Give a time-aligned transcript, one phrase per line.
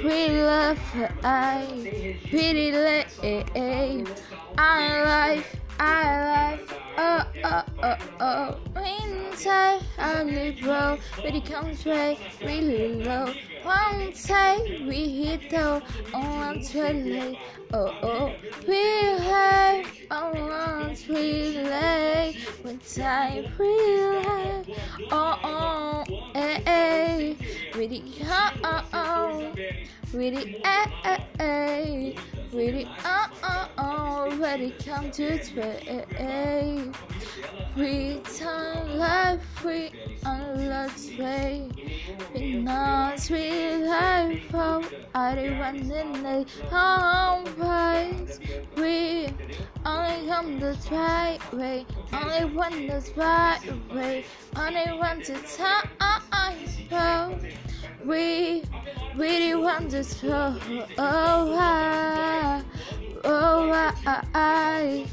[0.00, 0.78] pretty love,
[1.22, 1.66] I
[2.30, 3.06] pretty late.
[4.56, 8.56] I life, I life, oh oh oh oh.
[9.30, 13.32] Inside, I live low, it comes right really low.
[13.62, 15.82] One time we hit though
[16.14, 17.38] on late.
[17.72, 18.32] Oh oh,
[18.66, 18.82] we
[19.22, 22.36] have on one late.
[22.62, 24.76] One time we late.
[25.10, 26.04] Oh oh,
[26.34, 27.34] eh eh.
[27.74, 28.99] Really, oh oh oh.
[30.12, 32.14] Really, eh eh eh.
[32.52, 34.36] Really, oh oh oh.
[34.38, 36.90] Ready, come to play.
[38.36, 39.92] Time, life free
[40.24, 41.68] on God's way.
[42.34, 48.40] We not sweet life, oh, I don't want the home price.
[48.76, 49.28] We
[49.84, 53.60] only come the right way, only want the right
[53.92, 54.24] way,
[54.56, 55.36] only want to
[56.88, 57.40] time.
[58.04, 58.62] We
[59.16, 60.56] really want to show.
[60.98, 62.62] Oh, I,
[63.24, 63.92] oh,
[64.34, 65.06] I.